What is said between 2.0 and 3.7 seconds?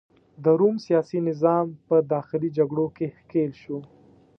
داخلي جګړو کې ښکیل